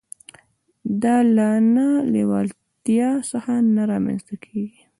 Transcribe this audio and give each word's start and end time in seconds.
دا 1.03 1.17
له 1.35 1.49
نه 1.75 1.87
لېوالتيا 2.13 3.09
څخه 3.31 3.53
نه 3.75 3.83
رامنځته 3.91 4.35
کېږي. 4.45 4.81